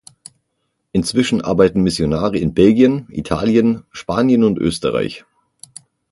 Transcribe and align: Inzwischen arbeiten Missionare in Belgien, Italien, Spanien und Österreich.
Inzwischen 0.93 1.41
arbeiten 1.41 1.83
Missionare 1.83 2.39
in 2.39 2.55
Belgien, 2.55 3.05
Italien, 3.11 3.83
Spanien 3.91 4.43
und 4.43 4.57
Österreich. 4.57 5.25